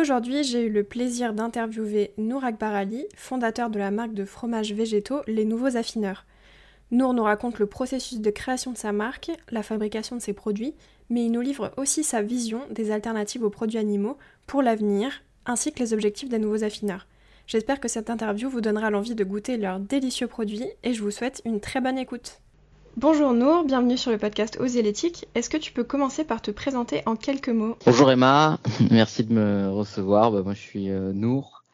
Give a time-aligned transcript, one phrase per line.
[0.00, 5.22] Aujourd'hui, j'ai eu le plaisir d'interviewer Nour Akbarali, fondateur de la marque de fromages végétaux
[5.26, 6.24] Les Nouveaux Affineurs.
[6.92, 10.76] Nour nous raconte le processus de création de sa marque, la fabrication de ses produits,
[11.10, 15.72] mais il nous livre aussi sa vision des alternatives aux produits animaux pour l'avenir, ainsi
[15.72, 17.08] que les objectifs des nouveaux affineurs.
[17.48, 21.10] J'espère que cette interview vous donnera l'envie de goûter leurs délicieux produits et je vous
[21.10, 22.40] souhaite une très bonne écoute.
[22.96, 25.28] Bonjour Nour, bienvenue sur le podcast Oser l'éthique.
[25.34, 28.58] Est-ce que tu peux commencer par te présenter en quelques mots Bonjour Emma,
[28.90, 30.32] merci de me recevoir.
[30.32, 31.64] Bah, moi je suis euh, Nour,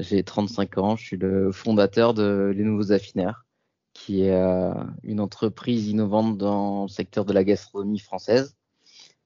[0.00, 3.44] j'ai 35 ans, je suis le fondateur de Les Nouveaux Affineurs,
[3.92, 4.72] qui est euh,
[5.04, 8.56] une entreprise innovante dans le secteur de la gastronomie française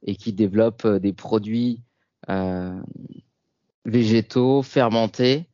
[0.03, 1.83] et qui développe euh, des produits
[3.85, 5.48] végétaux fermentés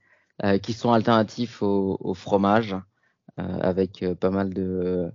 [0.62, 2.74] qui sont alternatifs au, au fromage
[3.36, 5.12] avec pas mal de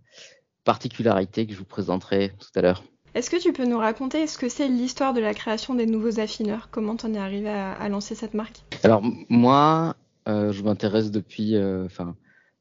[0.68, 2.84] particularité que je vous présenterai tout à l'heure.
[3.16, 6.20] Est-ce que tu peux nous raconter ce que c'est l'histoire de la création des nouveaux
[6.20, 6.68] affineurs?
[6.72, 8.64] Comment tu en es arrivé à, lancer cette marque?
[8.84, 9.96] Alors moi,
[10.28, 11.88] euh, je m'intéresse depuis euh,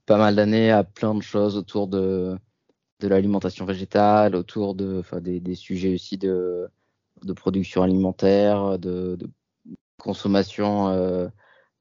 [0.07, 2.39] pas mal d'années à plein de choses autour de,
[3.01, 6.69] de l'alimentation végétale, autour de, des, des sujets aussi de,
[7.25, 9.29] de production alimentaire, de, de
[9.99, 11.27] consommation euh,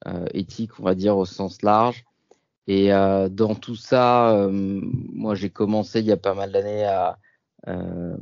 [0.08, 2.04] euh, éthique, on va dire au sens large.
[2.68, 4.50] Et dans tout ça,
[5.26, 7.18] moi j'ai commencé il y a pas mal d'années à
[7.68, 8.16] euh,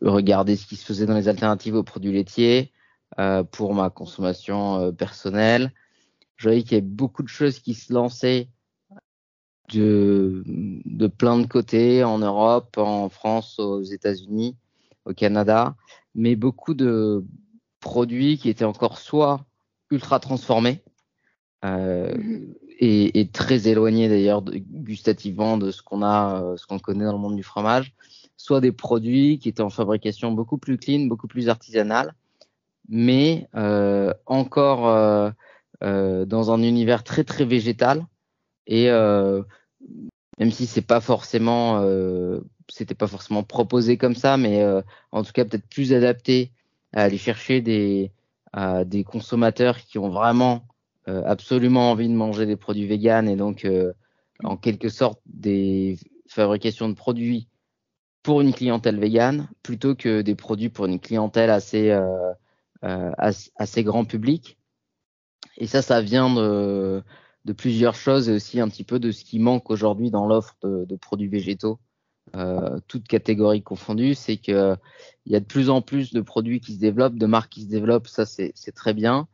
[0.00, 2.72] regarder ce qui se faisait dans les alternatives aux produits laitiers
[3.18, 5.72] euh, pour ma consommation euh, personnelle.
[6.36, 8.48] Je voyais qu'il y avait beaucoup de choses qui se lançaient
[9.74, 10.42] de,
[11.18, 14.56] plein de côtés, en Europe, en France, aux États-Unis,
[15.04, 15.76] au Canada,
[16.14, 17.26] mais beaucoup de
[17.80, 19.44] produits qui étaient encore soit
[19.90, 20.82] ultra transformés,
[21.64, 22.14] euh,
[22.82, 27.12] mm-hmm et, très éloigné d'ailleurs gustativement de ce qu'on a, euh, ce qu'on connaît dans
[27.12, 27.94] le monde du fromage,
[28.36, 32.14] soit des produits qui étaient en fabrication beaucoup plus clean, beaucoup plus artisanale,
[32.88, 35.30] mais euh, encore euh,
[35.84, 38.04] euh, dans un univers très très végétal.
[38.66, 39.42] Et euh,
[40.38, 44.64] même si c'est pas forcément euh, c'était pas forcément proposé comme ça, mais
[45.12, 46.50] en tout cas peut-être plus adapté
[46.92, 48.12] à aller chercher des
[48.86, 50.64] des consommateurs qui ont vraiment
[51.06, 53.92] absolument envie de manger des produits véganes et donc euh,
[54.44, 55.98] en quelque sorte des
[56.28, 57.48] fabrications de produits
[58.22, 63.12] pour une clientèle végane plutôt que des produits pour une clientèle assez euh,
[63.78, 64.58] grand public.
[65.56, 67.02] Et ça, ça vient de,
[67.56, 70.96] plusieurs choses et aussi un petit peu de ce qui manque aujourd'hui dans l'offre de,
[70.96, 71.78] produits végétaux,
[72.36, 74.14] euh, toutes catégories confondues.
[74.14, 74.76] C'est que
[75.26, 77.62] il y a de plus en plus de produits qui se développent, de marques qui
[77.62, 78.08] se développent.
[78.08, 79.28] Ça, c'est très bien.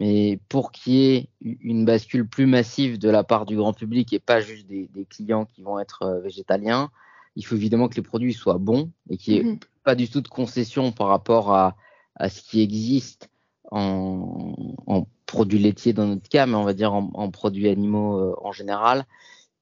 [0.00, 4.12] Mais pour qu'il y ait une bascule plus massive de la part du grand public
[4.12, 6.90] et pas juste des, des clients qui vont être euh, végétaliens,
[7.36, 9.60] il faut évidemment que les produits soient bons et qu'il n'y ait -hmm.
[9.84, 11.76] pas du tout de concession par rapport à,
[12.16, 13.28] à ce qui existe
[13.70, 14.54] en,
[14.86, 18.34] en, produits laitiers dans notre cas, mais on va dire en, en produits animaux euh,
[18.42, 19.06] en général.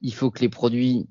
[0.00, 1.06] Il faut que les produits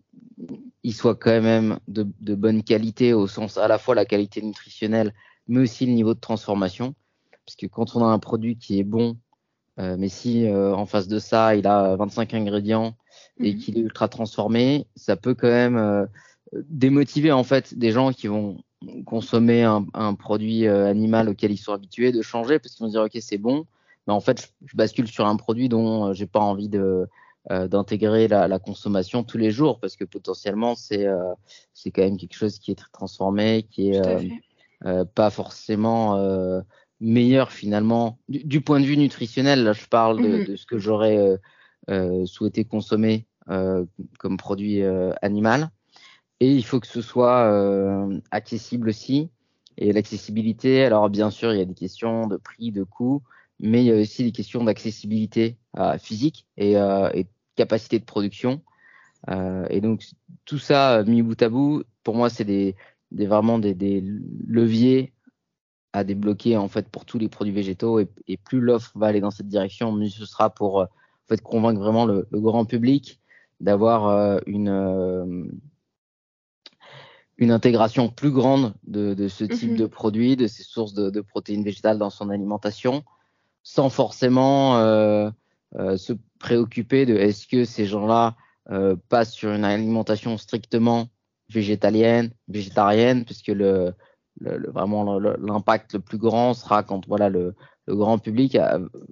[0.84, 4.42] ils soient quand même de, de bonne qualité au sens à la fois la qualité
[4.42, 5.14] nutritionnelle,
[5.48, 6.96] mais aussi le niveau de transformation
[7.50, 9.18] parce que quand on a un produit qui est bon,
[9.80, 12.96] euh, mais si euh, en face de ça, il a 25 ingrédients
[13.40, 13.58] et mmh.
[13.58, 16.06] qu'il est ultra transformé, ça peut quand même euh,
[16.54, 18.62] démotiver en fait des gens qui vont
[19.08, 23.02] consommer un, un produit animal auquel ils sont habitués de changer parce qu'ils vont dire
[23.02, 23.66] ok c'est bon,
[24.06, 27.08] mais en fait je, je, bascule sur un produit dont j'ai pas envie de
[27.50, 31.08] d'intégrer la, la, consommation tous les jours parce que potentiellement c'est
[31.74, 36.16] c'est quand même quelque chose qui est très transformé, qui est pas forcément
[37.02, 39.64] meilleur finalement du, du, point de vue nutritionnel.
[39.64, 40.46] Là, je parle de, mmh.
[40.46, 41.38] de ce que j'aurais euh,
[41.90, 43.84] euh, souhaité consommer euh,
[44.20, 45.72] comme produit euh, animal.
[46.40, 49.32] Et il faut que ce soit euh, accessible aussi.
[49.78, 53.24] Et l'accessibilité, alors bien sûr, il y a des questions de prix, de coût,
[53.60, 55.58] mais il y a aussi des questions d'accessibilité
[56.00, 58.62] physique et, et, capacité de production.
[59.70, 60.04] et donc
[60.44, 62.76] tout ça mis bout à bout, pour moi, c'est des,
[63.12, 64.04] des, vraiment des, des
[64.48, 65.14] leviers
[65.94, 69.22] à débloquer en fait pour tous les produits végétaux et, et plus l'offre va aller
[69.22, 72.66] dans cette direction, mieux ce sera pour euh, en fait convaincre vraiment le, le grand
[72.66, 73.20] public
[73.60, 75.46] d'avoir euh, une euh,
[77.38, 79.78] une intégration plus grande de, de ce type mm -hmm.
[79.78, 83.04] de produits, de ces sources de, de, protéines végétales dans son alimentation,
[83.64, 85.32] sans forcément euh,
[85.96, 88.36] se, préoccupé de est-ce que ces gens-là
[89.10, 91.08] passent sur une alimentation strictement
[91.50, 93.94] végétalienne, végétarienne, puisque le,
[94.40, 97.56] le, vraiment l'impact le plus grand sera quand voilà le,
[97.88, 98.58] le grand public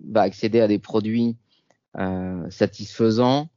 [0.09, 1.37] va accéder à des produits
[1.97, 3.49] euh, satisfaisants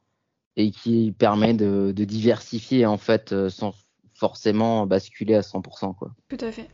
[0.57, 3.75] et qui permet de, de, diversifier en fait euh, sans
[4.15, 5.95] forcément basculer à 100%.
[5.95, 6.13] Quoi.
[6.29, 6.69] Tout à fait.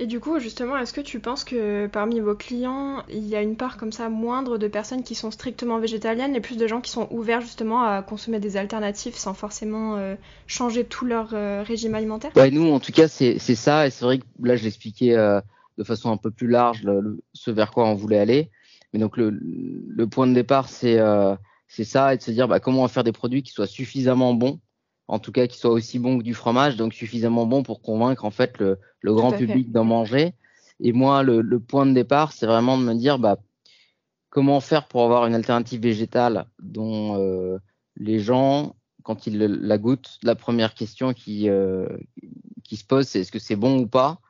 [0.00, 3.42] Et du coup, justement, est-ce que tu penses que parmi vos clients, il y a
[3.42, 6.80] une part comme ça moindre de personnes qui sont strictement végétaliennes et plus de gens
[6.80, 10.14] qui sont ouverts justement à consommer des alternatives sans forcément euh,
[10.46, 12.30] changer tout leur euh, régime alimentaire?
[12.36, 13.88] Ouais, nous, en tout cas, c'est ça.
[13.88, 15.40] Et c'est vrai que là, je l'expliquais euh,
[15.78, 16.86] de façon un peu plus large
[17.32, 18.50] ce vers quoi on voulait aller.
[18.92, 20.96] Mais donc, le, point de départ, c'est
[21.68, 24.60] ça, et de se dire bah, comment faire des produits qui soient suffisamment bons
[25.08, 28.24] en tout cas qui soit aussi bon que du fromage, donc suffisamment bon pour convaincre
[28.24, 30.34] en fait le, le grand public d'en manger.
[30.80, 33.38] Et moi, le, le, point de départ, c'est vraiment de me dire bah,
[34.30, 37.58] comment faire pour avoir une alternative végétale dont euh,
[37.96, 41.88] les gens, quand ils la goûtent, la première question qui, euh,
[42.62, 44.20] qui se pose, c'est est-ce que c'est bon ou pas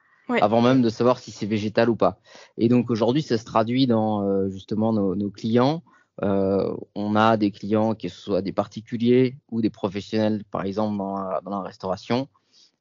[0.43, 2.21] avant même de savoir si c'est végétal ou pas.
[2.59, 5.83] Et donc aujourd'hui, ça se traduit dans euh, justement nos, nos clients
[6.23, 10.97] euh, on a des clients, que ce soit des particuliers ou des professionnels, par exemple
[10.97, 12.29] dans la, restauration,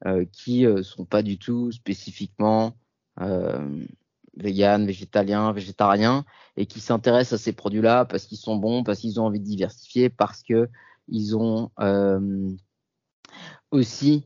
[0.06, 2.76] euh, qui euh, sont pas du tout spécifiquement
[4.36, 6.24] vegan, végétaliens, végétariens,
[6.56, 9.46] et qui s'intéressent à ces produits-là parce qu'ils sont bons, parce qu'ils ont envie de
[9.46, 10.70] diversifier, parce que
[11.08, 11.72] ils ont
[13.72, 14.26] aussi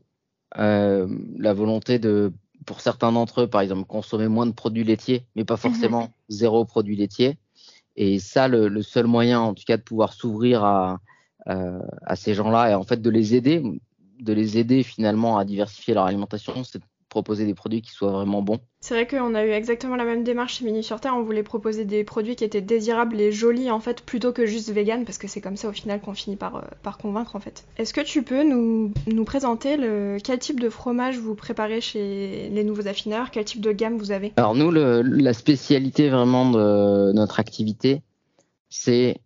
[0.55, 2.33] la volonté de,
[2.65, 6.65] pour certains d'entre eux, par exemple, consommer moins de produits laitiers, mais pas forcément zéro
[6.65, 7.37] produit laitier.
[8.03, 10.99] Et ça, le, seul moyen, en tout cas, de pouvoir s'ouvrir à,
[11.47, 13.61] euh, à ces gens-là et en fait de les aider,
[14.19, 16.81] de les aider finalement à diversifier leur alimentation, c'est
[17.11, 18.59] proposer des produits qui soient vraiment bons.
[18.79, 21.13] C'est vrai qu'on a eu exactement la même démarche chez Mini sur Terre.
[21.15, 24.71] On voulait proposer des produits qui étaient désirables et jolis en fait, plutôt que juste
[24.71, 27.39] vegan, parce que c'est comme ça au final qu'on finit par, euh, par convaincre en
[27.39, 27.65] fait.
[27.77, 32.49] Est-ce que tu peux nous, nous présenter le, quel type de fromage vous préparez chez
[32.49, 33.29] les nouveaux affineurs?
[33.29, 34.33] Quel type de gamme vous avez?
[34.37, 38.01] Alors nous, le, la spécialité vraiment de notre activité,
[38.69, 39.17] c'est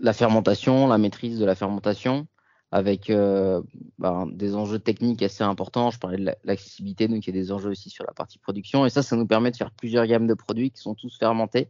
[0.00, 2.26] la fermentation, la maîtrise de la fermentation
[2.74, 3.62] avec euh,
[4.00, 5.92] ben, des enjeux techniques assez importants.
[5.92, 8.84] Je parlais de l'accessibilité, donc il y a des enjeux aussi sur la partie production.
[8.84, 11.68] Et ça, ça nous permet de faire plusieurs gammes de produits qui sont tous fermentés.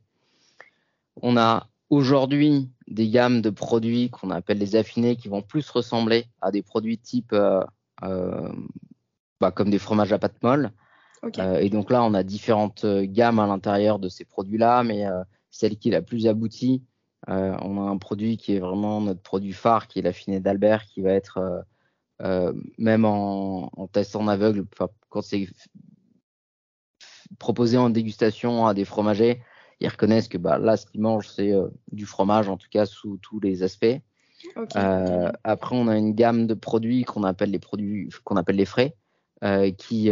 [1.20, 6.24] On a aujourd'hui des gammes de produits qu'on appelle les affinés qui vont plus ressembler
[6.40, 7.62] à des produits type euh,
[8.02, 8.50] euh,
[9.42, 10.70] bah, comme des fromages à pâte molle.
[11.38, 15.04] Euh, et donc là, on a différentes gammes à l'intérieur de ces produits-là, mais
[15.50, 16.82] celle qui est la plus aboutie,
[17.28, 20.84] euh, on a un produit qui est vraiment notre produit phare, qui est l'affiné d'Albert,
[20.84, 21.60] qui va être euh,
[22.22, 24.66] euh, même en, en, test en aveugle,
[25.08, 25.48] quand c'est
[27.38, 29.42] proposé en dégustation à des fromagers,
[29.80, 31.52] ils reconnaissent que bah, là, ce qu'ils mangent, c'est
[31.90, 34.00] du fromage, en tout cas sous tous les aspects.
[35.42, 38.94] après, on a une gamme de produits qu'on appelle les produits qu'on appelle les frais,
[39.78, 40.10] qui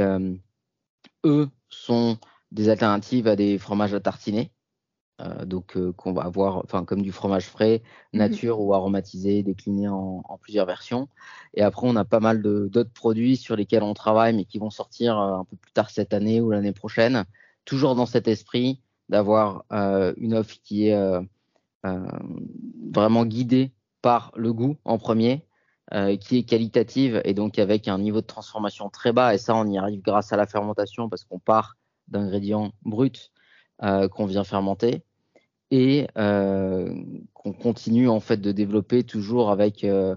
[1.25, 2.19] eux sont
[2.51, 4.51] des alternatives à des fromages à tartiner.
[5.23, 7.83] Euh, donc euh, qu'on va avoir, enfin comme du fromage frais,
[8.13, 11.09] mmh nature ou aromatisé, décliné en, en, plusieurs versions.
[11.55, 14.71] Et après, on a pas mal d'autres produits sur lesquels on travaille, mais qui vont
[14.71, 17.25] sortir euh, un peu plus tard cette année ou l'année prochaine,
[17.65, 19.65] toujours dans cet esprit d'avoir
[20.17, 20.97] une offre qui est
[21.85, 25.47] vraiment guidée par le goût en premier,
[26.21, 29.35] qui est qualitative et donc avec un niveau de transformation très bas.
[29.35, 31.77] Et ça, on y arrive grâce à la fermentation parce qu'on part
[32.09, 33.31] d'ingrédients bruts
[33.83, 35.03] euh, qu'on vient fermenter
[35.73, 36.95] et euh,
[37.33, 40.15] qu'on continue en fait de développer toujours avec euh,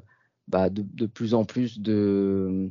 [0.50, 2.70] bah, de, de, plus en plus de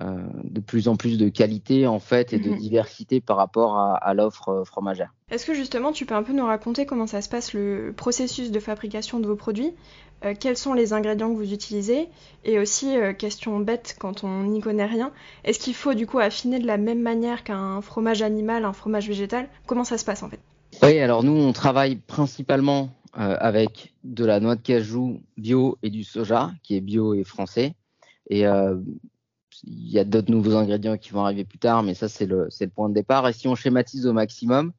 [0.00, 2.58] euh, de plus en plus de qualité en fait et de mhm.
[2.58, 5.14] diversité par rapport à, à l'offre fromagère.
[5.30, 8.50] Est-ce que justement tu peux un peu nous raconter comment ça se passe le processus
[8.50, 9.72] de fabrication de vos produits?
[10.24, 12.08] Euh, Quels sont les ingrédients que vous utilisez?
[12.44, 15.12] Et aussi, euh, question bête quand on n'y connaît rien,
[15.44, 19.08] est-ce qu'il faut du coup affiner de la même manière qu'un fromage animal, un fromage
[19.08, 19.48] végétal?
[19.66, 20.40] Comment ça se passe en fait?
[20.80, 25.90] Oui, alors nous on travaille principalement euh, avec de la noix de cajou bio et
[25.90, 27.74] du soja qui est bio et français.
[28.30, 28.76] Et euh,
[29.64, 32.48] il y a d'autres nouveaux ingrédients qui vont arriver plus tard, mais ça, c'est le,
[32.58, 33.28] le point de départ.
[33.28, 34.72] Et si on schématise au maximum,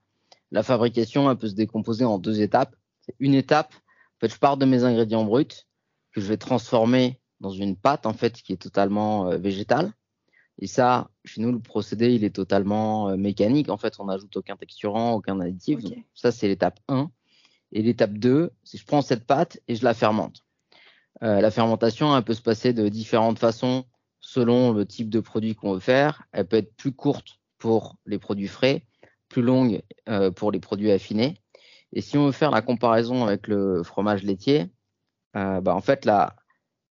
[0.52, 2.76] la fabrication, elle peut se décomposer en deux étapes.
[3.20, 5.66] Une étape, en fait, je pars de mes ingrédients bruts
[6.12, 9.94] que je vais transformer dans une pâte, en fait, qui est totalement euh, végétale.
[10.60, 13.70] Et ça, chez nous, le procédé, il est totalement euh, mécanique.
[13.70, 15.80] En fait, on n'ajoute aucun texturant, aucun additif.
[15.80, 15.96] Okay.
[15.96, 17.10] Donc, ça, c'est l'étape 1.
[17.72, 20.44] Et l'étape 2, c'est je prends cette pâte et je la fermente.
[21.24, 23.86] Euh, la fermentation, elle peut se passer de différentes façons
[24.20, 26.24] selon le type de produit qu'on veut faire.
[26.32, 28.86] Elle peut être plus courte pour les produits frais,
[29.30, 31.36] plus longue euh, pour les produits affinés.
[31.94, 34.68] Et si on veut faire la comparaison avec le fromage laitier,
[35.34, 36.36] bah, en fait, la,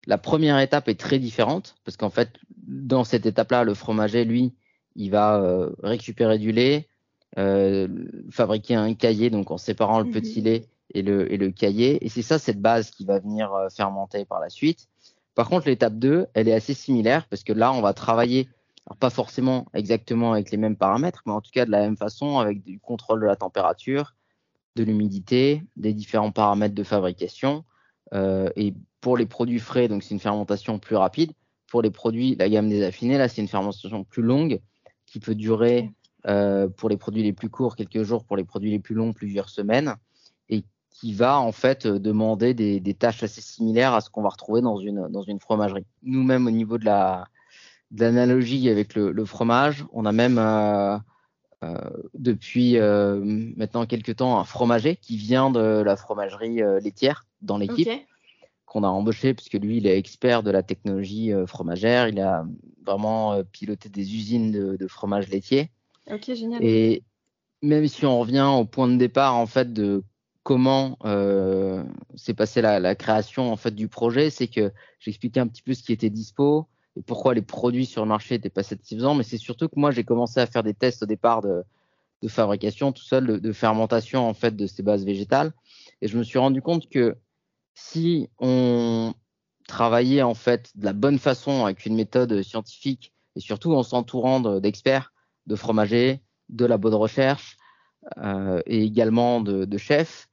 [0.07, 4.53] la première étape est très différente parce qu'en fait, dans cette étape-là, le fromager, lui,
[4.97, 6.89] il va euh, récupérer du lait,
[7.39, 7.89] euh,
[8.31, 10.45] fabriquer un cahier, donc en séparant le petit mhm.
[10.45, 12.05] lait et le, et le cahier.
[12.05, 14.89] Et c'est ça, cette base qui va venir euh, fermenter par la suite.
[15.35, 18.49] Par contre, l'étape 2, elle est assez similaire parce que là, on va travailler,
[18.87, 21.97] alors pas forcément exactement avec les mêmes paramètres, mais en tout cas de la même
[21.97, 24.15] façon avec du contrôle de la température,
[24.77, 27.65] de l'humidité, des différents paramètres de fabrication.
[28.13, 31.33] Euh, et pour les produits frais, donc c'est une fermentation plus rapide.
[31.67, 34.61] Pour les produits, la gamme des affinés, là, c'est une fermentation plus longue
[35.07, 35.91] qui peut durer
[36.27, 39.13] euh, pour les produits les plus courts quelques jours, pour les produits les plus longs
[39.13, 39.97] plusieurs semaines,
[40.49, 44.29] et qui va en fait demander des, des tâches assez similaires à ce qu'on va
[44.29, 45.85] retrouver dans une, dans une fromagerie.
[46.05, 47.27] Nous-mêmes, au niveau de la
[47.91, 50.97] de l'analogie avec le, le, fromage, on a même euh,
[51.63, 51.77] euh,
[52.15, 57.89] depuis euh, maintenant quelques temps un fromager qui vient de la fromagerie laitière dans l'équipe.
[58.73, 62.47] Qu'on a embauché puisque lui il est expert de la technologie euh, fromagère, il a
[62.87, 65.71] vraiment euh, piloté des usines de, de, fromage laitier.
[66.11, 66.65] Ok, génial.
[66.65, 67.05] Et
[67.61, 70.03] même si on revient au point de départ en fait de
[70.43, 75.49] comment euh, s'est passée la, la, création en fait du projet, c'est que j'expliquais un
[75.49, 78.63] petit peu ce qui était dispo et pourquoi les produits sur le marché n'étaient pas
[78.63, 81.63] satisfaisants, mais c'est surtout que moi j'ai commencé à faire des tests au départ de,
[82.23, 85.53] de fabrication tout seul, de, de, fermentation en fait de ces bases végétales,
[86.01, 87.19] et je me suis rendu compte que
[87.75, 89.15] si on
[89.69, 94.41] travaillait en fait de la bonne façon avec une méthode scientifique et surtout en s'entourant
[94.61, 95.13] d'experts,
[95.47, 97.57] de, de fromagers, de labos de recherche
[98.19, 100.29] euh, et également de, de chefs,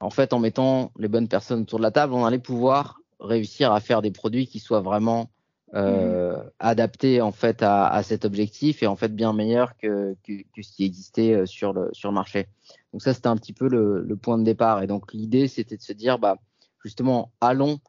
[0.00, 3.72] en fait, en mettant les bonnes personnes autour de la table, on allait pouvoir réussir
[3.72, 5.30] à faire des produits qui soient vraiment
[5.74, 6.50] euh, mmh.
[6.60, 10.62] adaptés en fait à, à, cet objectif et en fait bien meilleurs que, que, que,
[10.62, 12.48] ce qui existait euh, sur le, sur le marché.
[12.92, 14.82] Donc ça, c'était un petit peu le, le, point de départ.
[14.82, 16.36] Et donc l'idée, c'était de se dire, bah,
[16.84, 17.80] justement, allons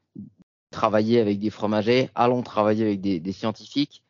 [0.72, 4.04] travailler avec des fromagers, allons travailler avec des, scientifiques.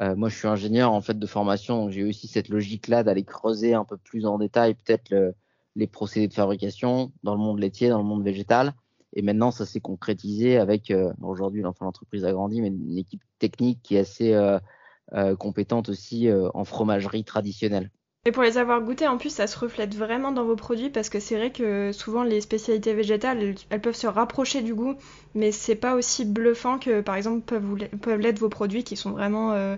[0.00, 3.24] Euh, moi, je suis ingénieur en fait de formation, donc j'ai aussi cette logique-là d'aller
[3.24, 5.34] creuser un peu plus en détail peut-être le,
[5.76, 8.74] les procédés de fabrication dans le monde laitier, dans le monde végétal.
[9.14, 13.80] Et maintenant, ça s'est concrétisé avec, euh, aujourd'hui, l'entreprise a grandi, mais une équipe technique
[13.82, 17.90] qui est assez euh, compétente aussi en fromagerie traditionnelle.
[18.26, 21.08] Et pour les avoir goûtés, en plus, ça se reflète vraiment dans vos produits parce
[21.08, 24.96] que c'est vrai que souvent les spécialités végétales, elles, peuvent se rapprocher du goût,
[25.34, 29.12] mais c'est pas aussi bluffant que, par exemple, peuvent, peuvent l'être vos produits qui sont
[29.12, 29.76] vraiment euh,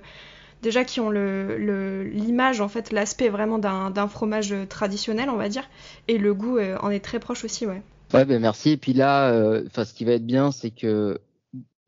[0.60, 5.48] déjà qui ont l'image, le, le, en fait, l'aspect vraiment d'un fromage traditionnel, on va
[5.48, 5.68] dire,
[6.08, 7.82] et le goût euh, en est très proche aussi, ouais.
[8.12, 8.70] Ouais, ben merci.
[8.70, 11.20] Et puis là, euh, ce qui va être bien, c'est que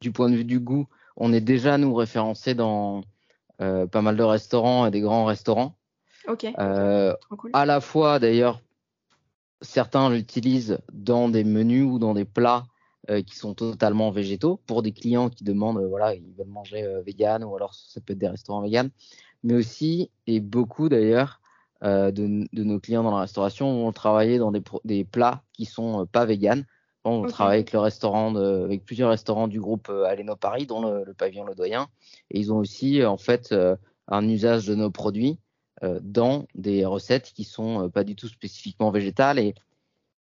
[0.01, 3.03] du point de vue du goût, on est déjà nous référencés dans
[3.61, 5.75] euh, pas mal de restaurants et des grands restaurants.
[6.29, 6.47] Ok.
[6.59, 7.51] Euh, cool.
[7.53, 8.61] À la fois, d'ailleurs,
[9.61, 12.67] certains l'utilisent dans des menus ou dans des plats
[13.11, 16.85] euh, qui sont totalement végétaux pour des clients qui demandent, euh, voilà, ils veulent manger
[16.85, 18.89] euh, vegan ou alors ça peut être des restaurants vegan,
[19.43, 21.41] mais aussi et beaucoup d'ailleurs
[21.83, 26.07] de, de, nos clients dans la restauration vont travailler dans des, des plats qui sont
[26.07, 26.65] pas vegan.
[27.05, 27.33] Bon, on okay.
[27.33, 31.13] travaille avec le restaurant, de, avec plusieurs restaurants du groupe Aleno Paris, dont le, le
[31.13, 31.89] pavillon Le Doyen,
[32.31, 33.55] et ils ont aussi en fait
[34.09, 35.39] un usage de nos produits
[35.83, 39.55] dans des recettes qui sont pas du tout spécifiquement végétales et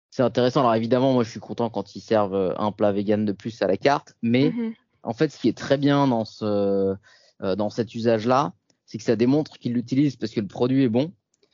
[0.10, 0.62] c'est intéressant.
[0.62, 3.68] Alors évidemment, moi je suis content quand ils servent un plat vegan de plus à
[3.68, 4.74] la carte, mais mmh.
[5.04, 6.96] en fait, ce qui est très bien dans ce
[7.42, 8.54] euh, dans cet usage-là,
[8.86, 11.12] c'est que ça démontre qu'ils l'utilisent parce que le produit est bon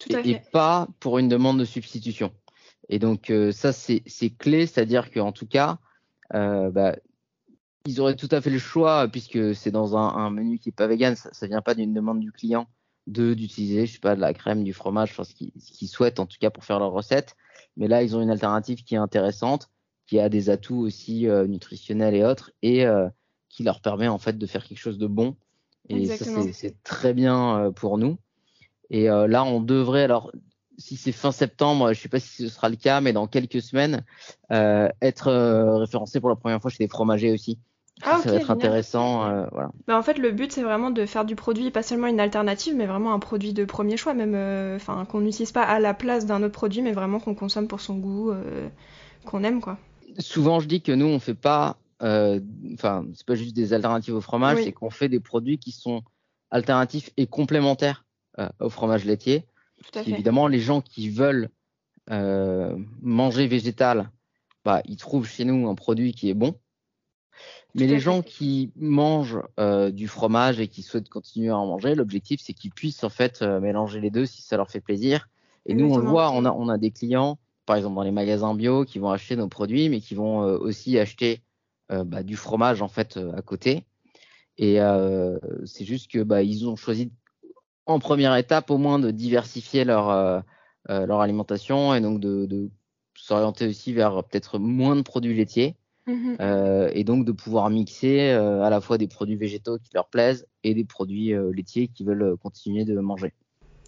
[0.10, 2.32] et, et, pas pour une demande de substitution.
[2.90, 4.04] Et donc euh, ça c'est
[4.38, 5.80] clé, c'est-à-dire qu'en tout cas,
[6.36, 6.96] euh, bah,
[7.86, 10.72] ils auraient tout à fait le choix puisque c'est dans un, un, menu qui est
[10.72, 12.68] pas vegan, ça, ça vient pas d'une demande du client
[13.12, 16.26] d'utiliser, je sais pas, de la crème, du fromage, enfin, ce qu'ils qu souhaitent en
[16.26, 17.36] tout cas pour faire leur recette.
[17.78, 19.70] Mais là, ils ont une alternative qui est intéressante,
[20.08, 23.08] qui a des atouts aussi euh, nutritionnels et autres, et euh,
[23.50, 25.36] qui leur permet en fait de faire quelque chose de bon.
[25.90, 26.44] Et Exactement.
[26.44, 28.18] ça, c'est très bien euh, pour nous.
[28.90, 30.34] Et là, on devrait, alors,
[30.78, 33.26] si c'est fin septembre, je ne sais pas si ce sera le cas, mais dans
[33.26, 34.04] quelques semaines,
[34.50, 35.32] être
[35.80, 37.58] référencé pour la première fois chez les fromagers aussi.
[38.04, 39.26] Ah, okay, ça va être intéressant.
[39.26, 39.70] Euh, voilà.
[39.88, 42.76] bah, en fait, le but, c'est vraiment de faire du produit, pas seulement une alternative,
[42.76, 44.36] mais vraiment un produit de premier choix, même
[44.76, 47.82] enfin qu'on n'utilise pas à la place d'un autre produit, mais vraiment qu'on consomme pour
[47.82, 48.68] son goût, euh,
[49.26, 49.62] qu'on aime.
[49.62, 49.78] quoi.
[50.20, 51.78] Souvent, je dis que nous, on fait pas.
[52.02, 54.64] Enfin, c'est pas juste des alternatives au fromage, oui.
[54.64, 56.02] c'est qu'on fait des produits qui sont
[56.52, 58.06] alternatifs et complémentaires
[58.40, 59.46] euh, au fromage laitier.
[59.84, 60.12] Tout à fait.
[60.12, 61.50] Évidemment, les gens qui veulent
[62.12, 64.12] euh, manger végétal,
[64.64, 66.56] bah, ils trouvent chez nous un produit qui est bon.
[67.76, 71.96] Mais les gens qui mangent euh, du fromage et qui souhaitent continuer à en manger,
[71.96, 75.30] l'objectif c'est qu'ils puissent en fait euh, mélanger les deux si ça leur fait plaisir.
[75.66, 75.96] Et Exactement.
[75.96, 78.54] nous on le voit, on a, on a des clients, par exemple dans les magasins
[78.56, 81.42] bio, qui vont acheter nos produits, mais qui vont aussi acheter
[81.90, 83.86] bah, du fromage en fait à côté.
[84.58, 84.80] Et
[85.66, 87.12] c'est juste que bah, ils ont choisi
[87.86, 90.44] en première étape au moins de diversifier leur
[90.90, 92.70] leur alimentation et donc de, de
[93.14, 95.76] s'orienter aussi vers peut-être moins de produits laitiers
[96.08, 99.92] Mmh euh, et donc de pouvoir mixer euh, à la fois des produits végétaux qui
[99.94, 103.34] leur plaisent et des produits euh, laitiers qui veulent continuer de manger.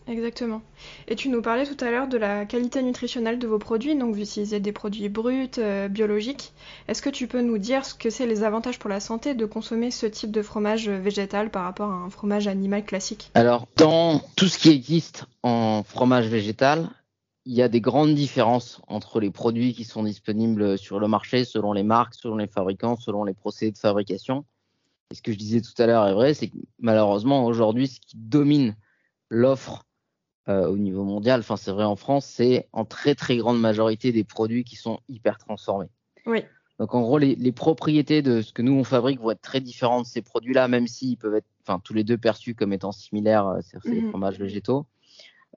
[0.05, 0.62] Exactement.
[1.08, 4.13] Et tu nous parlais tout à l'heure de la qualité nutritionnelle de vos produits, donc
[4.13, 5.58] vous utilisez des produits bruts,
[5.89, 6.51] biologiques.
[6.89, 9.46] Est-ce que tu peux nous dire ce que c'est les avantages pour la santé de
[9.46, 13.32] consommer ce type de fromage végétal par rapport à un fromage animal classique?
[13.34, 16.89] Alors, dans tout ce qui existe en fromage végétal,
[17.46, 21.44] il y a des grandes différences entre les produits qui sont disponibles sur le marché
[21.44, 24.46] selon les marques, selon les fabricants, selon les procédés de fabrication.
[25.12, 28.00] Et ce que je disais tout à l'heure est vrai, c'est que malheureusement aujourd'hui, ce
[28.00, 28.76] qui domine
[29.30, 29.86] l'offre
[30.48, 34.12] euh, au niveau mondial, enfin c'est vrai en France, c'est en très très grande majorité
[34.12, 35.90] des produits qui sont hyper transformés.
[36.26, 36.44] Oui.
[36.80, 39.62] Donc en gros, les, les propriétés de ce que nous on fabrique vont être très
[39.62, 42.92] différentes de ces produits-là, même s'ils peuvent être, enfin tous les deux perçus comme étant
[42.92, 44.10] similaires, euh, c'est les mhm.
[44.10, 44.86] fromages végétaux.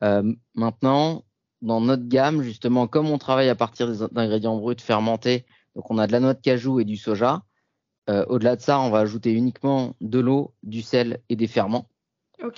[0.02, 1.24] Euh, maintenant,
[1.62, 5.44] dans notre gamme, justement, comme on travaille à partir d'ingrédients bruts fermentés,
[5.74, 7.42] donc on a de la noix de cajou et du soja.
[8.08, 11.88] Euh, au-delà de ça, on va ajouter uniquement de l'eau, du sel et des ferments.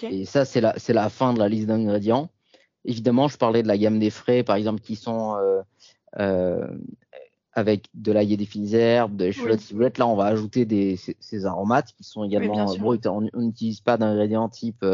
[0.03, 2.31] Et ça, c'est la, fin de la liste d'ingrédients.
[2.85, 5.63] Évidemment, je parlais de la gamme des frais, par exemple, qui sont euh,
[6.19, 6.67] euh,
[7.53, 9.99] avec de l'ail et des fines herbes, de l'échalote ciboulette.
[9.99, 13.01] Là, on va ajouter des, ces, aromates qui sont également bruts.
[13.07, 14.85] On n'utilise pas d'ingrédients type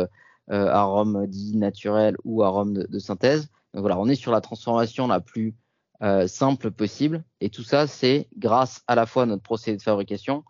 [0.49, 3.49] arôme dit naturel ou arôme de synthèse.
[3.75, 5.54] Donc voilà, on est sur la transformation la plus
[6.02, 7.25] euh, simple possible.
[7.40, 10.45] Et tout ça, c'est grâce à la fois à notre procédé de fabrication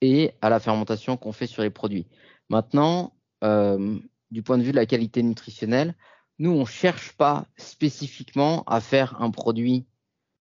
[0.00, 2.06] et à la fermentation qu'on fait sur les produits.
[2.48, 3.98] Maintenant, euh,
[4.30, 5.94] du point de vue de la qualité nutritionnelle,
[6.38, 9.86] nous, on ne cherche pas spécifiquement à faire un produit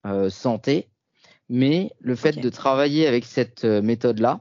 [0.06, 0.88] euh, santé,
[1.50, 4.40] mais le fait de travailler avec cette méthode-là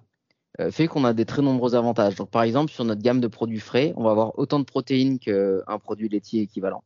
[0.69, 2.15] fait qu'on a des très nombreux avantages.
[2.15, 5.17] Donc, par exemple, sur notre gamme de produits frais, on va avoir autant de protéines
[5.17, 6.83] qu'un produit laitier équivalent.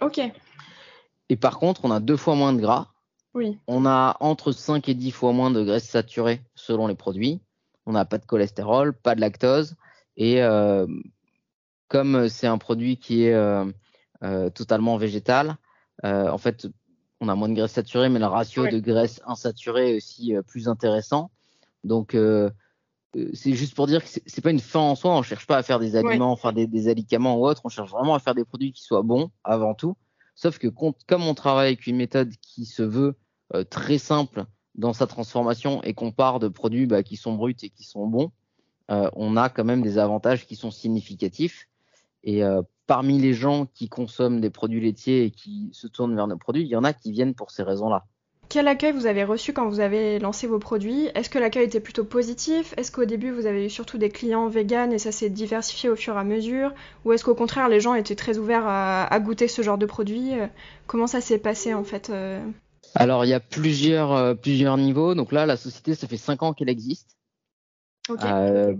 [0.00, 0.20] Ok.
[1.28, 2.88] Et par contre, on a deux fois moins de gras.
[3.34, 3.58] Oui.
[3.66, 7.40] On a entre 5 et 10 fois moins de graisse saturée selon les produits.
[7.84, 9.76] On n'a pas de cholestérol, pas de lactose.
[10.16, 10.86] Et euh,
[11.88, 13.64] comme c'est un produit qui est euh,
[14.22, 15.56] euh, totalement végétal,
[16.02, 16.68] en fait,
[17.20, 20.68] on a moins de graisse saturée, mais le ratio de graisse insaturée est aussi plus
[20.68, 21.30] intéressant.
[21.82, 22.16] Donc,
[23.32, 25.16] c'est juste pour dire que c'est pas une fin en soi.
[25.16, 27.62] On cherche pas à faire des aliments, enfin des, des alicaments ou autres.
[27.64, 29.96] On cherche vraiment à faire des produits qui soient bons avant tout.
[30.34, 30.68] Sauf que
[31.06, 33.16] comme on travaille avec une méthode qui se veut
[33.54, 37.56] euh, très simple dans sa transformation et qu'on part de produits bah, qui sont bruts
[37.62, 38.30] et qui sont bons,
[38.90, 41.68] euh, on a quand même des avantages qui sont significatifs.
[42.22, 46.26] Et euh, parmi les gens qui consomment des produits laitiers et qui se tournent vers
[46.26, 48.04] nos produits, il y en a qui viennent pour ces raisons-là.
[48.48, 51.08] Quel accueil vous avez reçu quand vous avez lancé vos produits?
[51.14, 52.74] Est-ce que l'accueil était plutôt positif?
[52.76, 55.96] Est-ce qu'au début vous avez eu surtout des clients véganes et ça s'est diversifié au
[55.96, 56.72] fur et à mesure?
[57.04, 60.30] Ou est-ce qu'au contraire les gens étaient très ouverts à, goûter ce genre de produits?
[60.86, 62.40] Comment ça s'est passé en fait euh?
[62.94, 65.16] Alors il y a plusieurs, euh, plusieurs niveaux.
[65.16, 67.16] Donc là la société ça fait 5 ans qu'elle existe.
[68.22, 68.74] Euh,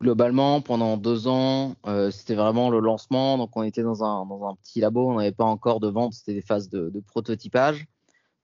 [0.00, 1.76] globalement pendant deux ans
[2.10, 3.38] c'était vraiment le lancement.
[3.38, 6.14] Donc on était dans un, dans un petit labo, on n'avait pas encore de vente,
[6.14, 7.86] c'était des phases de prototypage.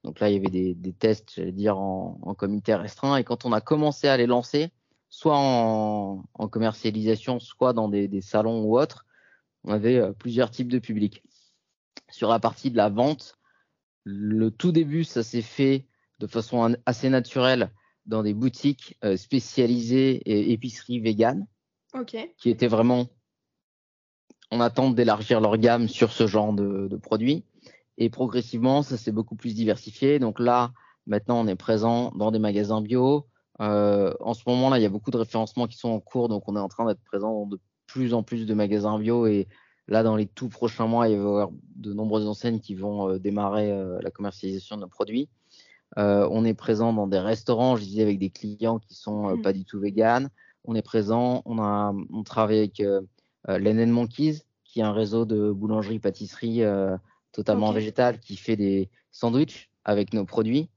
[0.04, 3.16] Donc là, il y avait des, des tests, j'allais dire, en, en, comité restreint.
[3.16, 4.70] Et quand on a commencé à les lancer,
[5.10, 9.06] soit en, en commercialisation, soit dans des, des, salons ou autres,
[9.64, 11.22] on avait euh, plusieurs types de publics.
[12.10, 13.36] Sur la partie de la vente,
[14.04, 15.86] le tout début, ça s'est fait
[16.20, 17.70] de façon assez naturelle
[18.06, 21.46] dans des boutiques euh, spécialisées et épiceries véganes,
[21.92, 22.34] okay.
[22.38, 23.08] qui étaient vraiment
[24.50, 27.44] en attente d'élargir leur gamme sur ce genre de, de produits.
[27.98, 30.18] Et progressivement, ça s'est beaucoup plus diversifié.
[30.18, 30.72] Donc là,
[31.06, 33.26] maintenant, on est présent dans des magasins bio.
[33.60, 36.28] Euh, en ce moment-là, il y a beaucoup de référencements qui sont en cours.
[36.28, 39.26] Donc on est en train d'être présent dans de plus en plus de magasins bio.
[39.26, 39.48] Et
[39.88, 43.10] là, dans les tout prochains mois, il va y avoir de nombreuses enseignes qui vont
[43.10, 45.28] euh, démarrer euh, la commercialisation de nos produits.
[45.96, 49.42] Euh, on est présent dans des restaurants, je disais, avec des clients qui sont mmh.
[49.42, 50.28] pas du tout véganes.
[50.64, 53.00] On est présent, on, a, on travaille avec euh,
[53.48, 56.62] Lennon Monkeys, qui est un réseau de boulangerie-pâtisserie
[57.38, 60.68] totalement végétal qui fait des sandwichs avec nos produits.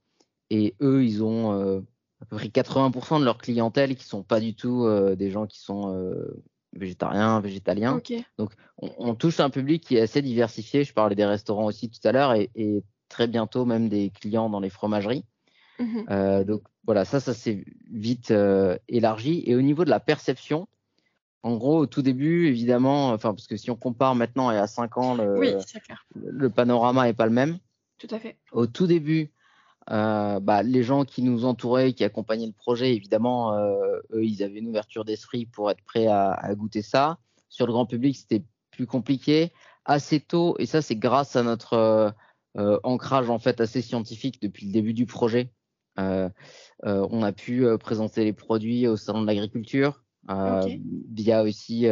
[0.48, 1.80] Et eux, ils ont euh,
[2.20, 5.48] à peu près 80% de leur clientèle qui sont pas du tout euh, des gens
[5.48, 6.40] qui sont euh,
[6.72, 8.00] végétariens, végétaliens.
[8.38, 10.84] Donc, on, touche un public qui est assez diversifié.
[10.84, 14.48] Je parlais des restaurants aussi tout à l'heure et, et, très bientôt même des clients
[14.48, 15.24] dans les fromageries.
[15.78, 18.32] Mmh donc voilà, ça, ça s'est vite
[18.88, 19.42] élargi.
[19.46, 20.66] Et au niveau de la perception,
[21.42, 24.68] en gros, au tout début, évidemment, enfin, parce que si on compare maintenant et à
[24.68, 25.54] 5 ans, le, oui,
[26.14, 27.58] le panorama est pas le même.
[27.98, 28.36] Tout à fait.
[28.52, 29.32] Au tout début,
[29.90, 34.44] euh, bah, les gens qui nous entouraient, qui accompagnaient le projet, évidemment, euh, eux, ils
[34.44, 37.18] avaient une ouverture d'esprit pour être prêts à, goûter ça.
[37.48, 39.52] Sur le grand public, c'était plus compliqué.
[39.84, 42.14] Assez tôt, et ça, c'est grâce à notre
[42.56, 45.50] euh, ancrage en fait assez scientifique depuis le début du projet.
[45.96, 51.86] on a pu présenter les produits au salon de l'agriculture via aussi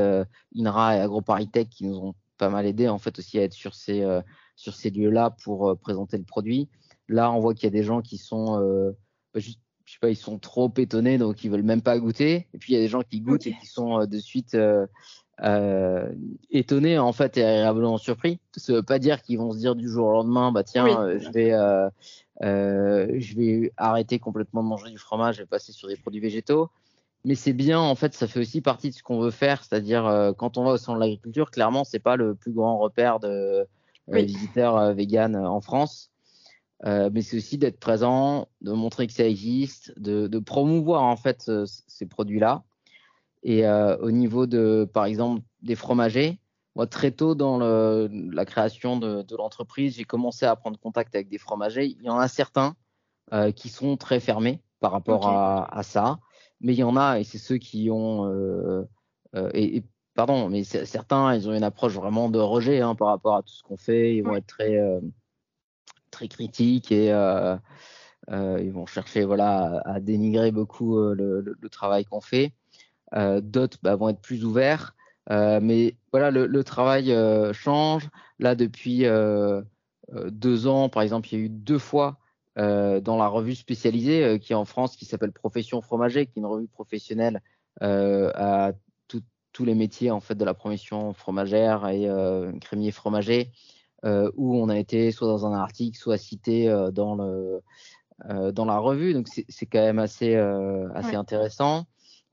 [0.56, 3.74] INRA et AgroParisTech qui nous ont pas mal aidé en fait aussi à être sur
[3.74, 4.06] ces
[4.56, 6.68] sur ces lieux-là pour présenter le produit.
[7.10, 8.92] Là, on voit qu'il y a des gens qui sont, euh,
[9.34, 12.46] bah, je sais pas, ils sont trop étonnés, donc ils veulent même pas goûter.
[12.54, 14.54] Et puis il y a des gens qui goûtent et qui sont euh, de suite
[14.54, 14.86] euh,
[15.42, 16.08] euh,
[16.50, 18.38] étonnés en fait et agréablement surpris.
[18.56, 20.86] Ça veut pas dire qu'ils vont se dire du jour au lendemain, bah tiens,
[21.18, 21.50] je vais,
[22.40, 26.70] je vais arrêter complètement de manger du fromage et passer sur des produits végétaux.
[27.24, 30.32] Mais c'est bien, en fait, ça fait aussi partie de ce qu'on veut faire, c'est-à-dire
[30.38, 33.66] quand on va au centre de l'agriculture, clairement, c'est pas le plus grand repère de
[34.08, 36.10] visiteurs véganes en France.
[36.86, 41.16] Euh, mais c'est aussi d'être présent, de montrer que ça existe, de, de promouvoir en
[41.16, 42.62] fait ces produits-là.
[43.42, 46.38] Et euh, au niveau de, par exemple, des fromagers,
[46.74, 51.14] moi très tôt dans le, la création de, de l'entreprise, j'ai commencé à prendre contact
[51.14, 51.84] avec des fromagers.
[51.84, 52.76] Il y en a certains
[53.32, 56.18] euh, qui sont très fermés par rapport à, à, ça,
[56.60, 58.82] mais il y en a et c'est ceux qui ont euh,
[59.36, 63.08] euh, et, et, pardon, mais certains ils ont une approche vraiment de rejet hein, par
[63.08, 64.16] rapport à tout ce qu'on fait.
[64.16, 64.78] Ils vont être très
[66.10, 67.56] très critiques et euh,
[68.30, 72.52] euh, ils vont chercher voilà à, dénigrer beaucoup euh, le, travail qu'on fait.
[73.12, 74.94] D'autres bah, vont être plus ouverts.
[75.28, 77.14] mais voilà, le, travail
[77.52, 78.08] change.
[78.38, 79.04] Là, depuis
[80.30, 82.18] deux ans, par exemple, il y a eu deux fois
[82.56, 86.46] dans la revue spécialisée qui est en France, qui s'appelle Profession Fromager, qui est une
[86.46, 87.40] revue professionnelle
[87.80, 88.72] à
[89.52, 92.08] tous les métiers en fait de la promotion fromagère et
[92.60, 93.50] crémier fromager.
[94.06, 97.60] Euh, où on a été soit dans un article, soit cité euh, dans le
[98.30, 99.12] euh, dans la revue.
[99.12, 101.86] Donc c'est quand même assez assez intéressant.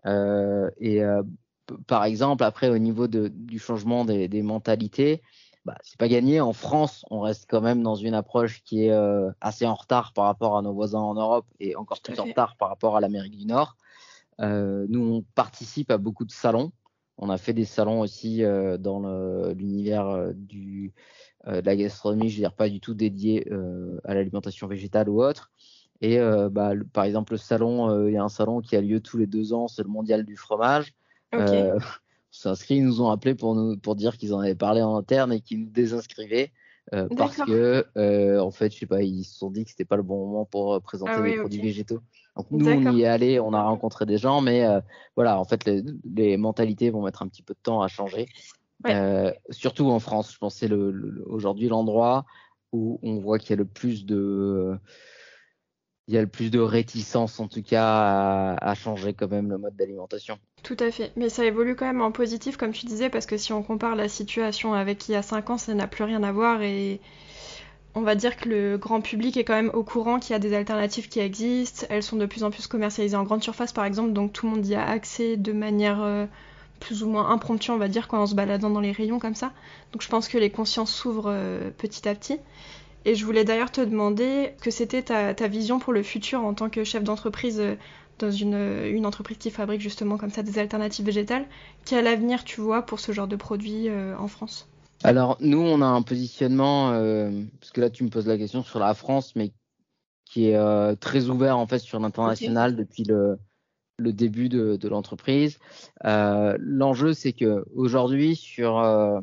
[0.06, 1.02] et
[1.88, 5.22] par exemple, après au niveau de, du changement des, des mentalités,
[5.68, 6.42] bah, c'est pas gagné.
[6.42, 8.96] En France, on reste quand même dans une approche qui est
[9.42, 12.56] assez en retard par rapport à nos voisins en Europe et encore plus en retard
[12.58, 13.76] par rapport à l'Amérique du Nord.
[14.40, 16.72] Euh, nous, on participe à beaucoup de salons.
[17.18, 19.02] On a fait des salons aussi euh, dans
[19.54, 20.94] l'univers du
[21.48, 25.08] euh, de la gastronomie, je veux dire pas du tout dédié euh, à l'alimentation végétale
[25.08, 25.52] ou autre.
[26.02, 29.00] Et euh, bah, par exemple, le salon, il y a un salon qui a lieu
[29.00, 30.94] tous les deux ans, c'est le mondial du fromage.
[31.34, 31.72] Okay.
[32.32, 35.34] S'inscrit, ils nous ont appelé pour nous pour dire qu'ils en avaient parlé en interne
[35.34, 36.52] et qu'ils nous désinscrivaient.
[36.94, 39.84] Euh, parce que euh, en fait je sais pas ils se sont dit que c'était
[39.84, 42.00] pas le bon moment pour présenter ah des produits végétaux.
[42.38, 44.80] Donc nous on y est allé on a rencontré des gens mais euh,
[45.18, 45.84] voilà en fait les,
[46.16, 48.28] les, mentalités vont mettre un petit peu de temps à changer.
[48.86, 52.26] Euh, surtout en France, je pense c'est le, aujourd'hui l'endroit
[52.72, 54.78] où on voit qu'il y a le plus de
[56.08, 59.58] il y a le plus de réticence en tout cas à, changer quand même le
[59.58, 60.40] mode d'alimentation.
[60.64, 63.38] Tout à fait, mais ça évolue quand même en positif comme tu disais parce que
[63.38, 66.24] si on compare la situation avec il y a 5 ans, ça n'a plus rien
[66.24, 67.02] à voir et
[67.94, 70.40] on va dire que le grand public est quand même au courant qu'il y a
[70.40, 73.86] des alternatives qui existent, elles sont de plus en plus commercialisées en grande surface par
[73.86, 76.26] exemple, donc tout le monde y a accès de manière euh,
[76.80, 79.52] plus ou moins impromptu, on va dire, en se baladant dans les rayons comme ça.
[79.92, 82.40] Donc je pense que les consciences s'ouvrent euh, petit à petit.
[83.08, 86.70] Et je voulais d'ailleurs te demander que c'était ta, vision pour le futur en tant
[86.70, 87.76] que chef d'entreprise euh,
[88.20, 91.46] dans une, une, entreprise qui fabrique justement comme ça des alternatives végétales.
[91.86, 94.68] Quel avenir tu vois pour ce genre de produit euh, en France?
[95.04, 96.90] Alors nous, on a un positionnement,
[97.60, 99.52] parce que là tu me poses la question sur la France, mais
[100.26, 103.38] qui est très ouvert en fait sur l'international depuis le
[103.98, 105.60] le début de, de l'entreprise.
[106.06, 109.20] Euh, L'enjeu, c'est que aujourd'hui, sur euh,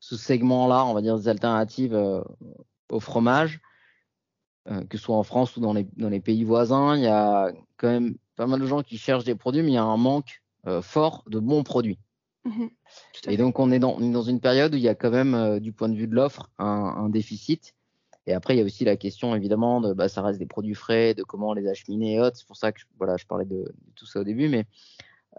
[0.00, 2.22] ce segment-là, on va dire des alternatives euh,
[2.92, 3.60] au fromage,
[4.70, 7.08] euh, que ce soit en France ou dans les, dans les pays voisins, il y
[7.08, 9.84] a quand même pas mal de gens qui cherchent des produits, mais il y a
[9.84, 11.98] un manque euh, fort de bons produits.
[12.44, 12.66] Mmh
[13.28, 15.10] Et donc, on est, dans, on est dans une période où il y a quand
[15.10, 17.74] même, du point de vue de l'offre, un, un déficit.
[18.26, 20.74] Et après, il y a aussi la question, évidemment, de bah, ça reste des produits
[20.74, 22.36] frais, de comment les acheminer et autres.
[22.36, 24.48] C'est pour ça que je, voilà, je parlais de, tout ça au début.
[24.48, 24.64] Mais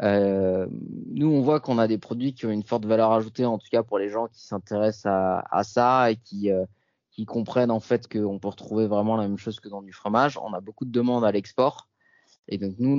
[0.02, 0.68] euh,
[1.08, 3.68] nous, on voit qu'on a des produits qui ont une forte valeur ajoutée, en tout
[3.72, 6.66] cas pour les gens qui s'intéressent à, à, ça et qui, euh,
[7.14, 10.38] qui comprennent en fait qu'on peut retrouver vraiment la même chose que dans du fromage.
[10.38, 11.88] On a beaucoup de demandes à l'export.
[12.48, 12.98] Et donc, nous,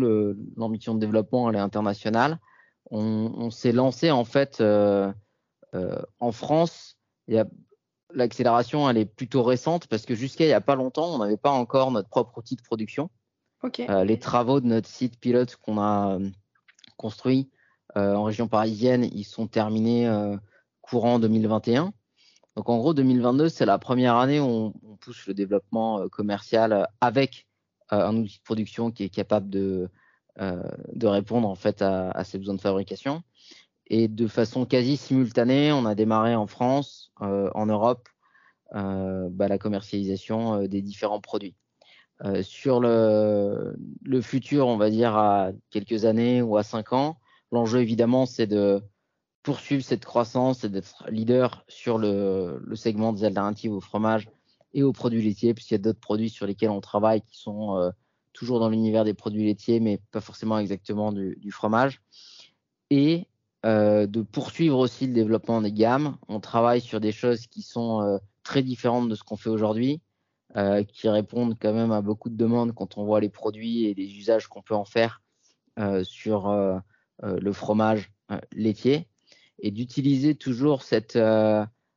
[0.57, 2.39] l'ambition de développement, elle est internationale.
[2.91, 5.13] On, on s'est lancé en fait euh,
[5.75, 6.97] euh en France.
[8.13, 11.37] L'accélération, elle est plutôt récente parce que jusqu'à il n'y a pas longtemps, on n'avait
[11.37, 13.11] pas encore notre propre outil de production.
[13.89, 16.19] Euh, les travaux de notre site pilote qu'on a
[16.97, 17.51] construit
[17.97, 20.09] en région parisienne, ils sont terminés
[20.81, 21.93] courant 2021.
[22.57, 27.47] Donc en gros, 2022, c'est la première année où on, pousse le développement commercial avec
[27.91, 29.91] un outil de production qui est capable de,
[30.39, 33.23] de répondre en fait à, à, ces besoins de fabrication.
[33.89, 38.09] Et de façon quasi simultanée, on a démarré en France, en Europe,
[38.73, 41.55] bah, la commercialisation des différents produits.
[42.25, 47.19] Euh, sur le, le, futur, on va dire à quelques années ou à cinq ans,
[47.51, 48.81] l'enjeu évidemment c'est de
[49.45, 54.29] poursuivre cette croissance et d'être leader sur le, le, segment des alternatives au fromage
[54.73, 57.77] et aux produits laitiers, puisqu'il y a d'autres produits sur lesquels on travaille qui sont
[57.77, 57.91] euh,
[58.33, 62.01] toujours dans l'univers des produits laitiers, mais pas forcément exactement du, du fromage.
[62.91, 63.29] Et
[63.65, 66.17] euh, de poursuivre aussi le développement des gammes.
[66.27, 70.01] On travaille sur des choses qui sont euh, très différentes de ce qu'on fait aujourd'hui.
[70.57, 73.95] Euh, qui répondent quand même à beaucoup de demandes quand on voit les produits et
[73.95, 75.21] les usages qu'on peut en faire
[75.81, 76.79] euh, sur euh,
[77.23, 78.13] le fromage
[78.53, 79.09] laitier
[79.65, 81.19] et d'utiliser toujours cette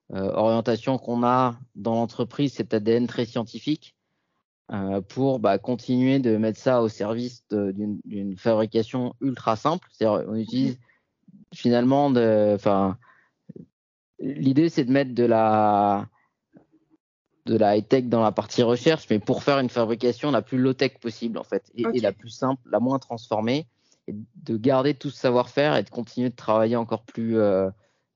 [0.10, 3.94] orientation qu'on a dans l'entreprise, cet ADN très scientifique,
[5.10, 9.86] pour bah, continuer de mettre ça au service d'une fabrication ultra simple.
[9.92, 10.80] C'est-à-dire, on utilise
[11.54, 12.98] finalement, enfin,
[14.20, 16.08] l'idée c'est de mettre de la
[17.46, 21.00] de la high-tech dans la partie recherche, mais pour faire une fabrication la plus low-tech
[21.00, 23.68] possible, en fait, et, la plus simple, la moins transformée,
[24.08, 27.70] de garder tout ce savoir-faire et de continuer de travailler encore plus, euh,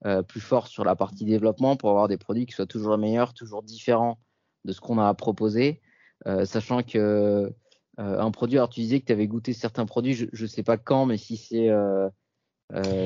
[0.06, 3.34] euh, plus fort sur la partie développement pour avoir des produits qui soient toujours meilleurs,
[3.34, 4.18] toujours différents
[4.64, 5.80] de ce qu'on a à proposer,
[6.26, 7.52] euh, sachant que
[7.98, 10.78] un produit, alors tu disais que tu avais goûté certains produits, je ne sais pas
[10.78, 11.68] quand, mais si c'est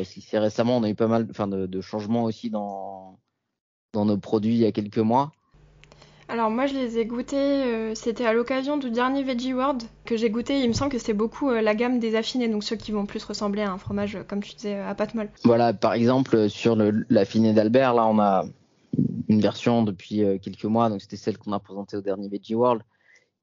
[0.05, 3.18] si récemment, on a eu pas mal de, de changements aussi dans,
[3.92, 5.33] dans nos produits il y a quelques mois.
[6.28, 10.16] Alors moi je les ai goûtés, euh, c'était à l'occasion du dernier Veggie World que
[10.16, 12.74] j'ai goûté, il me semble que c'est beaucoup euh, la gamme des affinés, donc ceux
[12.74, 15.30] qui vont plus ressembler à un fromage, euh, comme tu disais, à pâte molle.
[15.44, 16.76] Voilà, par exemple sur
[17.08, 18.44] l'affiné d'Albert, là on a
[19.28, 22.82] une version depuis quelques mois, donc c'était celle qu'on a présentée au dernier Veggie World,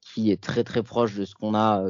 [0.02, 1.86] qui est très très proche de ce qu'on a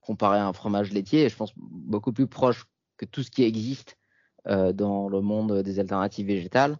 [0.00, 3.44] comparé à un fromage laitier, et je pense beaucoup plus proche que tout ce qui
[3.44, 3.98] existe
[4.46, 6.78] dans le monde des alternatives végétales.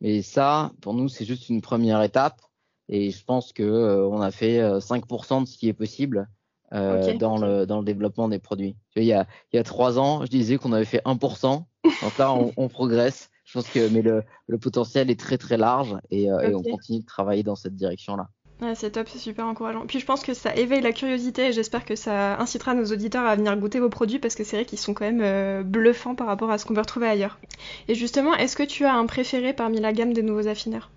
[0.00, 2.40] Mais ça, pour nous, c'est juste une première étape.
[2.88, 6.28] Et je pense que euh, on a fait 5% euh, de ce qui est possible
[6.72, 8.76] euh, dans, le, dans le développement des produits.
[8.96, 11.64] il, y a, il y a trois ans, je disais qu'on avait fait 1%.
[12.02, 13.30] Donc là, on, on, progresse.
[13.44, 17.00] Je pense que mais le, le, potentiel est très très large et, et on continue
[17.00, 18.28] de travailler dans cette direction-là.
[18.60, 19.86] Ouais, c'est top, c'est super encourageant.
[19.86, 23.24] Puis je pense que ça éveille la curiosité et j'espère que ça incitera nos auditeurs
[23.24, 26.26] à venir goûter vos produits parce que c'est vrai qu'ils sont quand même bluffants par
[26.26, 27.38] rapport à ce qu'on peut retrouver ailleurs.
[27.86, 30.90] Et justement, est-ce que tu as un préféré parmi la gamme des nouveaux affineurs?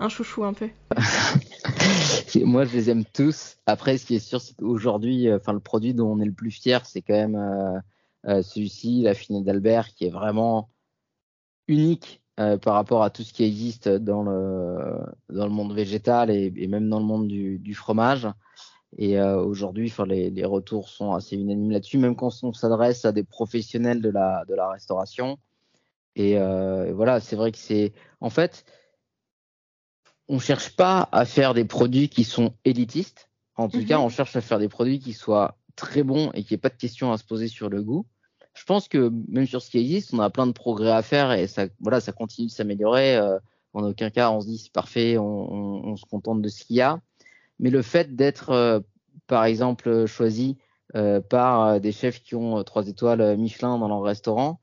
[0.00, 0.70] Un chouchou un peu
[2.44, 3.56] Moi, je les aime tous.
[3.66, 6.32] Après, ce qui est sûr, c'est qu'aujourd'hui, euh, enfin, le produit dont on est le
[6.32, 7.78] plus fier, c'est quand même euh,
[8.26, 10.70] euh, celui-ci, la finée d'Albert, qui est vraiment
[11.68, 12.22] unique
[12.62, 16.88] par rapport à tout ce qui existe dans le, dans le monde végétal et, même
[16.88, 18.26] dans le monde du, fromage.
[18.96, 23.24] Et aujourd'hui, les, les retours sont assez unanimes là-dessus, même quand on s'adresse à des
[23.24, 25.38] professionnels de la, de la restauration.
[26.16, 27.92] Et, et voilà, c'est vrai que c'est.
[28.22, 28.64] En fait,
[30.30, 33.28] on cherche pas à faire des produits qui sont élitistes.
[33.56, 34.04] En tout cas, mhm.
[34.04, 36.76] on cherche à faire des produits qui soient très bons et qui ait pas de
[36.76, 38.06] questions à se poser sur le goût.
[38.54, 41.32] Je pense que même sur ce qui existe, on a plein de progrès à faire
[41.32, 43.16] et ça, voilà, ça continue de s'améliorer.
[43.16, 43.38] Euh,
[43.74, 46.80] en aucun cas, on se dit c'est parfait, on, se contente de ce qu'il y
[46.80, 47.00] a.
[47.58, 48.78] Mais le fait d'être, euh,
[49.26, 50.58] par exemple, choisi
[50.94, 54.60] euh, par des chefs qui ont trois étoiles Michelin dans leur restaurant,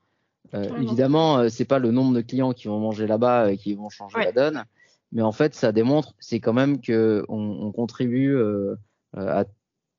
[0.54, 4.32] évidemment, c'est pas le nombre de clients qui vont manger là-bas qui vont changer la
[4.32, 4.64] donne
[5.12, 8.76] mais en fait, ça démontre, c'est quand même que on, contribue euh,
[9.14, 9.46] à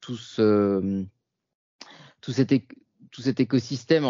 [0.01, 1.05] tout ce,
[2.21, 2.53] tout cet,
[3.11, 4.07] tout cet écosystème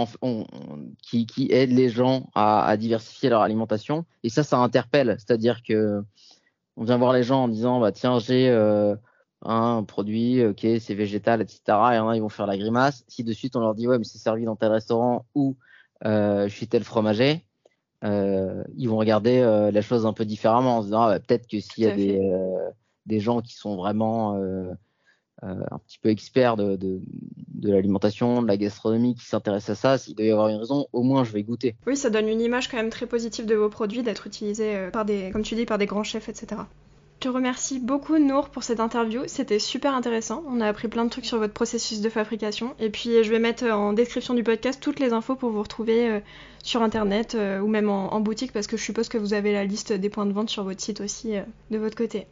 [1.02, 4.04] qui, qui, aide les gens à, à, diversifier leur alimentation.
[4.22, 5.16] Et ça, ça interpelle.
[5.18, 6.02] C'est-à-dire que
[6.78, 8.94] on vient voir les gens en disant, bah tiens, j'ai euh,
[9.42, 11.60] un produit, ok, c'est végétal, etc.
[11.66, 13.04] Et en ils vont faire la grimace.
[13.08, 15.56] Si de suite on leur dit, ouais, mais c'est servi dans tel restaurant ou
[16.04, 17.44] euh, je suis tel fromager,
[18.04, 21.20] euh, ils vont regarder euh, la chose un peu différemment en se disant ah, bah,
[21.20, 22.70] peut-être que s'il y a des, euh,
[23.06, 24.36] des, gens qui sont vraiment
[25.42, 27.00] un petit peu experts de, de,
[27.54, 30.86] de l'alimentation, de la gastronomie, qui s'intéressent à ça, s'il doit y avoir une raison,
[30.92, 31.76] au moins je vais goûter.
[31.86, 35.04] Oui, ça donne une image quand même très positive de vos produits, d'être utilisés par
[35.04, 36.62] des, comme tu dis, par des grands chefs, etc.
[37.20, 40.44] Je te remercie beaucoup Nour pour cette interview, c'était super intéressant.
[40.46, 43.40] On a appris plein de trucs sur votre processus de fabrication et puis je vais
[43.40, 46.20] mettre en description du podcast toutes les infos pour vous retrouver euh,
[46.62, 49.64] sur internet euh, ou même en, boutique parce que je suppose que vous avez la
[49.64, 52.28] liste des points de vente sur votre site aussi euh, de votre côté.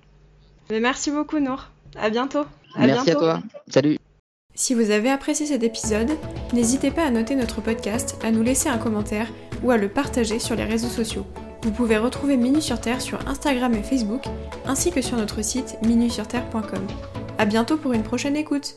[0.70, 1.64] Mais merci beaucoup Nour.
[1.96, 2.44] À bientôt.
[2.78, 3.42] merci à toi.
[3.66, 3.98] Salut.
[4.54, 6.12] Si vous avez apprécié cet épisode,
[6.52, 9.32] n'hésitez pas à noter notre podcast, à nous laisser un commentaire
[9.64, 11.26] ou à le partager sur les réseaux sociaux.
[11.66, 14.22] Vous pouvez retrouver Minus sur Terre sur Instagram et Facebook,
[14.66, 16.86] ainsi que sur notre site minusurterre.com.
[17.38, 18.76] A bientôt pour une prochaine écoute